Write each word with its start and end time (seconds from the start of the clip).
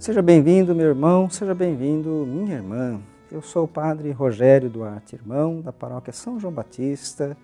Seja 0.00 0.22
bem-vindo, 0.22 0.74
meu 0.74 0.86
irmão, 0.86 1.28
seja 1.28 1.54
bem-vindo, 1.54 2.26
minha 2.26 2.54
irmã. 2.54 2.98
Eu 3.30 3.42
sou 3.42 3.64
o 3.64 3.68
padre 3.68 4.10
Rogério 4.12 4.70
Duarte, 4.70 5.14
irmão 5.14 5.60
da 5.60 5.74
paróquia 5.74 6.10
São 6.10 6.40
João 6.40 6.54
Batista, 6.54 7.36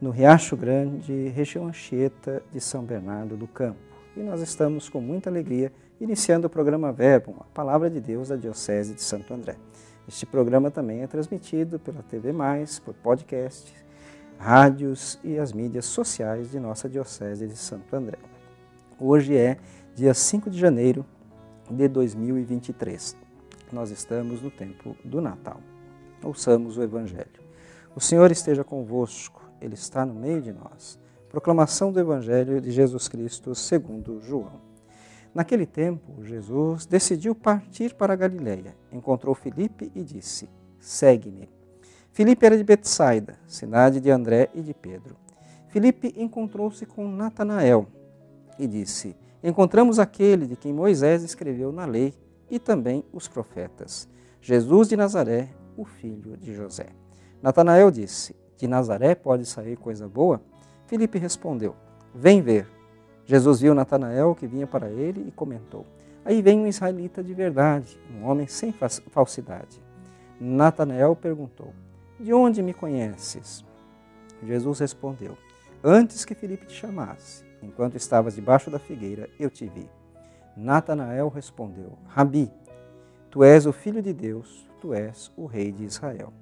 no 0.00 0.10
Riacho 0.10 0.56
Grande, 0.56 1.28
região 1.28 1.68
Anchieta 1.68 2.42
de 2.52 2.60
São 2.60 2.82
Bernardo 2.82 3.36
do 3.36 3.46
Campo. 3.46 3.78
E 4.16 4.20
nós 4.20 4.40
estamos 4.40 4.88
com 4.88 5.00
muita 5.00 5.30
alegria 5.30 5.72
iniciando 6.00 6.48
o 6.48 6.50
programa 6.50 6.92
Verbo, 6.92 7.36
a 7.38 7.44
palavra 7.54 7.88
de 7.88 8.00
Deus 8.00 8.30
da 8.30 8.36
Diocese 8.36 8.92
de 8.92 9.00
Santo 9.00 9.32
André. 9.32 9.54
Este 10.08 10.26
programa 10.26 10.72
também 10.72 11.02
é 11.02 11.06
transmitido 11.06 11.78
pela 11.78 12.02
TV 12.02 12.32
Mais, 12.32 12.80
por 12.80 12.94
podcast, 12.94 13.72
rádios 14.40 15.20
e 15.22 15.38
as 15.38 15.52
mídias 15.52 15.84
sociais 15.84 16.50
de 16.50 16.58
nossa 16.58 16.88
Diocese 16.88 17.46
de 17.46 17.56
Santo 17.56 17.94
André. 17.94 18.18
Hoje 18.98 19.36
é 19.36 19.56
dia 19.94 20.12
5 20.12 20.50
de 20.50 20.58
janeiro 20.58 21.06
de 21.70 21.88
2023. 21.88 23.16
Nós 23.72 23.90
estamos 23.90 24.40
no 24.40 24.50
tempo 24.50 24.96
do 25.04 25.20
Natal. 25.20 25.60
Ouçamos 26.22 26.76
o 26.78 26.82
Evangelho. 26.82 27.40
O 27.94 28.00
Senhor 28.00 28.30
esteja 28.30 28.62
convosco, 28.62 29.42
Ele 29.60 29.74
está 29.74 30.04
no 30.04 30.14
meio 30.14 30.40
de 30.40 30.52
nós. 30.52 30.98
Proclamação 31.28 31.92
do 31.92 32.00
Evangelho 32.00 32.60
de 32.60 32.70
Jesus 32.70 33.08
Cristo 33.08 33.54
segundo 33.54 34.20
João. 34.20 34.60
Naquele 35.34 35.66
tempo, 35.66 36.24
Jesus 36.24 36.86
decidiu 36.86 37.34
partir 37.34 37.94
para 37.94 38.14
a 38.14 38.16
Galiléia. 38.16 38.74
Encontrou 38.90 39.34
Filipe 39.34 39.90
e 39.94 40.02
disse: 40.02 40.48
Segue-me. 40.78 41.48
Filipe 42.12 42.46
era 42.46 42.56
de 42.56 42.64
Betsaida, 42.64 43.38
cidade 43.46 44.00
de 44.00 44.10
André 44.10 44.48
e 44.54 44.62
de 44.62 44.72
Pedro. 44.72 45.16
Filipe 45.68 46.14
encontrou-se 46.16 46.86
com 46.86 47.06
Natanael 47.06 47.86
e 48.58 48.66
disse: 48.66 49.14
encontramos 49.48 49.98
aquele 49.98 50.46
de 50.46 50.56
quem 50.56 50.72
Moisés 50.72 51.22
escreveu 51.22 51.70
na 51.70 51.84
lei 51.84 52.12
e 52.50 52.58
também 52.58 53.04
os 53.12 53.28
profetas, 53.28 54.08
Jesus 54.40 54.88
de 54.88 54.96
Nazaré, 54.96 55.50
o 55.76 55.84
filho 55.84 56.36
de 56.36 56.52
José. 56.54 56.88
Natanael 57.40 57.90
disse: 57.90 58.34
De 58.56 58.66
Nazaré 58.66 59.14
pode 59.14 59.46
sair 59.46 59.76
coisa 59.76 60.08
boa? 60.08 60.40
Filipe 60.86 61.18
respondeu: 61.18 61.76
Vem 62.14 62.40
ver. 62.42 62.66
Jesus 63.24 63.60
viu 63.60 63.74
Natanael 63.74 64.34
que 64.34 64.46
vinha 64.46 64.66
para 64.66 64.88
ele 64.88 65.26
e 65.28 65.30
comentou: 65.30 65.86
Aí 66.24 66.42
vem 66.42 66.60
um 66.60 66.66
israelita 66.66 67.22
de 67.22 67.34
verdade, 67.34 67.98
um 68.12 68.24
homem 68.24 68.46
sem 68.48 68.72
falsidade. 69.10 69.80
Natanael 70.40 71.14
perguntou: 71.14 71.72
De 72.18 72.32
onde 72.32 72.62
me 72.62 72.74
conheces? 72.74 73.64
Jesus 74.42 74.80
respondeu: 74.80 75.36
Antes 75.84 76.24
que 76.24 76.34
Filipe 76.34 76.66
te 76.66 76.74
chamasse, 76.74 77.44
enquanto 77.66 77.96
estavas 77.96 78.34
debaixo 78.34 78.70
da 78.70 78.78
figueira, 78.78 79.28
eu 79.38 79.50
te 79.50 79.66
vi. 79.66 79.88
Natanael 80.56 81.28
respondeu: 81.28 81.98
Rabi, 82.06 82.50
tu 83.30 83.44
és 83.44 83.66
o 83.66 83.72
filho 83.72 84.02
de 84.02 84.12
Deus, 84.12 84.66
tu 84.80 84.94
és 84.94 85.30
o 85.36 85.44
rei 85.46 85.70
de 85.70 85.84
Israel. 85.84 86.32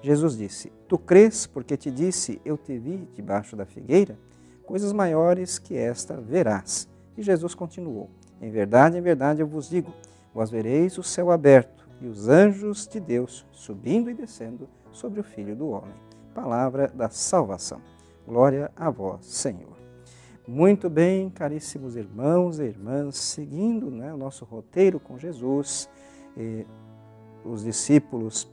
Jesus 0.00 0.36
disse: 0.36 0.70
Tu 0.86 0.98
crês 0.98 1.46
porque 1.46 1.76
te 1.76 1.90
disse, 1.90 2.40
eu 2.44 2.56
te 2.56 2.78
vi 2.78 3.08
debaixo 3.14 3.56
da 3.56 3.64
figueira? 3.64 4.18
Coisas 4.66 4.92
maiores 4.92 5.58
que 5.58 5.76
esta 5.76 6.20
verás. 6.20 6.88
E 7.16 7.22
Jesus 7.22 7.54
continuou: 7.54 8.10
Em 8.40 8.50
verdade, 8.50 8.98
em 8.98 9.00
verdade 9.00 9.40
eu 9.40 9.46
vos 9.46 9.68
digo: 9.68 9.92
vós 10.32 10.50
vereis 10.50 10.98
o 10.98 11.02
céu 11.02 11.30
aberto 11.30 11.88
e 12.00 12.06
os 12.06 12.28
anjos 12.28 12.86
de 12.86 13.00
Deus 13.00 13.46
subindo 13.50 14.10
e 14.10 14.14
descendo 14.14 14.68
sobre 14.92 15.20
o 15.20 15.24
filho 15.24 15.56
do 15.56 15.68
homem. 15.68 15.94
Palavra 16.34 16.88
da 16.88 17.08
salvação. 17.08 17.80
Glória 18.26 18.70
a 18.76 18.90
vós, 18.90 19.26
Senhor. 19.26 19.83
Muito 20.46 20.90
bem, 20.90 21.30
caríssimos 21.30 21.96
irmãos 21.96 22.58
e 22.58 22.64
irmãs, 22.64 23.16
seguindo 23.16 23.90
né, 23.90 24.12
o 24.12 24.16
nosso 24.18 24.44
roteiro 24.44 25.00
com 25.00 25.18
Jesus, 25.18 25.88
os 27.42 27.64
discípulos 27.64 28.46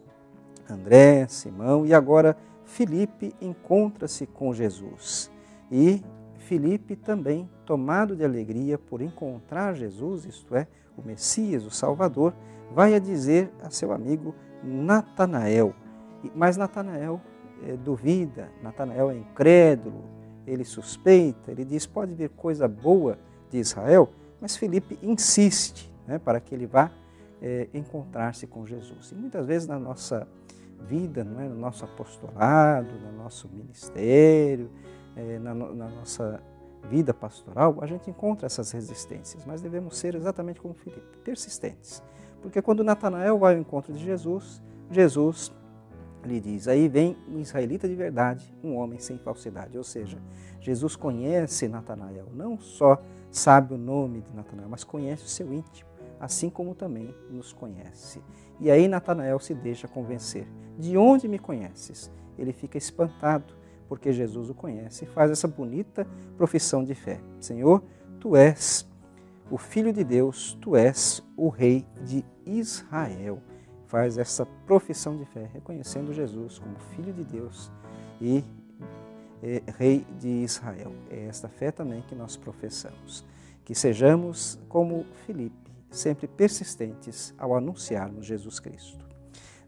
André, 0.69 1.27
Simão 1.27 1.85
e 1.85 1.93
agora 1.93 2.37
Filipe 2.63 3.35
encontra-se 3.41 4.25
com 4.25 4.53
Jesus. 4.53 5.29
E 5.69 6.01
Filipe 6.37 6.95
também, 6.95 7.49
tomado 7.65 8.15
de 8.15 8.23
alegria 8.23 8.77
por 8.77 9.01
encontrar 9.01 9.75
Jesus, 9.75 10.23
isto 10.23 10.55
é, 10.55 10.67
o 10.97 11.01
Messias, 11.01 11.65
o 11.65 11.71
Salvador, 11.71 12.33
vai 12.73 12.95
a 12.95 12.99
dizer 12.99 13.51
a 13.61 13.69
seu 13.69 13.91
amigo 13.91 14.33
Natanael. 14.63 15.75
Mas 16.33 16.55
Natanael 16.55 17.19
é, 17.67 17.75
duvida, 17.75 18.49
Natanael 18.63 19.11
é 19.11 19.17
incrédulo, 19.17 20.20
ele 20.45 20.63
suspeita, 20.63 21.51
ele 21.51 21.65
diz: 21.65 21.85
pode 21.85 22.13
vir 22.13 22.29
coisa 22.29 22.67
boa 22.67 23.17
de 23.49 23.57
Israel, 23.57 24.09
mas 24.39 24.55
Felipe 24.55 24.97
insiste 25.01 25.91
né, 26.07 26.17
para 26.19 26.39
que 26.39 26.53
ele 26.53 26.65
vá 26.65 26.91
é, 27.41 27.67
encontrar-se 27.73 28.47
com 28.47 28.65
Jesus. 28.65 29.11
E 29.11 29.15
muitas 29.15 29.45
vezes 29.45 29.67
na 29.67 29.79
nossa 29.79 30.27
vida, 30.87 31.23
não 31.23 31.39
é, 31.39 31.47
no 31.47 31.55
nosso 31.55 31.85
apostolado, 31.85 32.89
no 32.99 33.11
nosso 33.11 33.47
ministério, 33.49 34.69
é, 35.15 35.39
na, 35.39 35.53
na 35.53 35.89
nossa 35.89 36.41
vida 36.89 37.13
pastoral, 37.13 37.77
a 37.81 37.85
gente 37.85 38.09
encontra 38.09 38.47
essas 38.47 38.71
resistências, 38.71 39.45
mas 39.45 39.61
devemos 39.61 39.97
ser 39.97 40.15
exatamente 40.15 40.59
como 40.59 40.73
Felipe, 40.73 41.17
persistentes. 41.23 42.01
Porque 42.41 42.61
quando 42.61 42.83
Natanael 42.83 43.37
vai 43.37 43.53
ao 43.53 43.59
encontro 43.59 43.93
de 43.93 44.03
Jesus, 44.03 44.61
Jesus 44.89 45.53
lhe 46.27 46.39
diz: 46.39 46.67
Aí 46.67 46.87
vem 46.87 47.17
um 47.27 47.39
israelita 47.39 47.87
de 47.87 47.95
verdade, 47.95 48.53
um 48.63 48.75
homem 48.75 48.99
sem 48.99 49.17
falsidade. 49.17 49.77
Ou 49.77 49.83
seja, 49.83 50.17
Jesus 50.59 50.95
conhece 50.95 51.67
Natanael, 51.67 52.27
não 52.33 52.59
só 52.59 53.01
sabe 53.29 53.73
o 53.73 53.77
nome 53.77 54.21
de 54.21 54.33
Natanael, 54.35 54.69
mas 54.69 54.83
conhece 54.83 55.25
o 55.25 55.29
seu 55.29 55.53
íntimo, 55.53 55.89
assim 56.19 56.49
como 56.49 56.75
também 56.75 57.13
nos 57.29 57.53
conhece. 57.53 58.21
E 58.59 58.69
aí 58.69 58.87
Natanael 58.87 59.39
se 59.39 59.53
deixa 59.53 59.87
convencer: 59.87 60.47
De 60.77 60.97
onde 60.97 61.27
me 61.27 61.39
conheces? 61.39 62.11
Ele 62.37 62.53
fica 62.53 62.77
espantado, 62.77 63.53
porque 63.87 64.11
Jesus 64.11 64.49
o 64.49 64.53
conhece 64.53 65.05
e 65.05 65.07
faz 65.07 65.31
essa 65.31 65.47
bonita 65.47 66.07
profissão 66.37 66.83
de 66.83 66.93
fé: 66.93 67.19
Senhor, 67.39 67.83
tu 68.19 68.35
és 68.35 68.87
o 69.49 69.57
Filho 69.57 69.91
de 69.91 70.03
Deus, 70.03 70.57
tu 70.61 70.75
és 70.75 71.23
o 71.35 71.49
Rei 71.49 71.85
de 72.05 72.23
Israel 72.45 73.41
faz 73.91 74.17
essa 74.17 74.45
profissão 74.65 75.17
de 75.17 75.25
fé, 75.25 75.49
reconhecendo 75.53 76.13
Jesus 76.13 76.57
como 76.57 76.79
Filho 76.95 77.11
de 77.11 77.25
Deus 77.25 77.69
e 78.21 78.41
é, 79.43 79.61
Rei 79.77 80.07
de 80.17 80.29
Israel. 80.29 80.93
É 81.09 81.25
esta 81.25 81.49
fé 81.49 81.71
também 81.71 82.01
que 82.03 82.15
nós 82.15 82.37
professamos. 82.37 83.25
Que 83.65 83.75
sejamos 83.75 84.57
como 84.69 85.05
Filipe, 85.25 85.69
sempre 85.89 86.25
persistentes 86.25 87.33
ao 87.37 87.53
anunciarmos 87.53 88.25
Jesus 88.25 88.61
Cristo. 88.61 89.05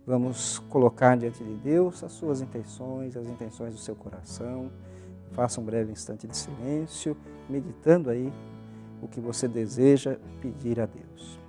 Vamos 0.07 0.57
colocar 0.69 1.17
diante 1.17 1.43
de 1.43 1.55
Deus 1.55 2.01
as 2.01 2.13
suas 2.13 2.41
intenções, 2.41 3.17
as 3.17 3.27
intenções 3.27 3.73
do 3.73 3.79
seu 3.79 3.95
coração. 3.95 4.71
Faça 5.33 5.59
um 5.59 5.65
breve 5.65 5.91
instante 5.91 6.27
de 6.27 6.37
silêncio, 6.37 7.17
meditando 7.49 8.09
aí 8.09 8.31
o 9.01 9.07
que 9.07 9.19
você 9.19 9.49
deseja 9.49 10.17
pedir 10.41 10.79
a 10.79 10.85
Deus. 10.85 11.42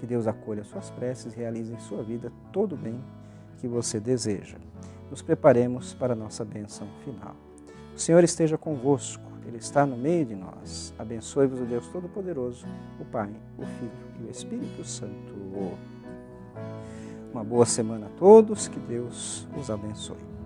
Que 0.00 0.06
Deus 0.06 0.26
acolha 0.26 0.64
suas 0.64 0.88
preces, 0.88 1.34
realize 1.34 1.70
em 1.70 1.78
sua 1.78 2.02
vida 2.02 2.32
todo 2.50 2.72
o 2.72 2.76
bem 2.76 2.98
que 3.58 3.68
você 3.68 4.00
deseja. 4.00 4.56
Nos 5.10 5.20
preparemos 5.20 5.92
para 5.92 6.14
a 6.14 6.16
nossa 6.16 6.42
bênção 6.42 6.88
final. 7.04 7.36
O 7.94 7.98
Senhor 7.98 8.24
esteja 8.24 8.56
convosco, 8.56 9.22
Ele 9.46 9.58
está 9.58 9.84
no 9.84 9.98
meio 9.98 10.24
de 10.24 10.34
nós. 10.34 10.94
Abençoe-vos 10.98 11.60
o 11.60 11.66
Deus 11.66 11.86
Todo-Poderoso, 11.88 12.64
o 12.98 13.04
Pai, 13.04 13.30
o 13.58 13.66
Filho 13.66 13.92
e 14.22 14.24
o 14.24 14.30
Espírito 14.30 14.82
Santo. 14.84 15.34
Uma 17.30 17.44
boa 17.44 17.66
semana 17.66 18.06
a 18.06 18.18
todos, 18.18 18.68
que 18.68 18.80
Deus 18.80 19.46
os 19.54 19.70
abençoe. 19.70 20.39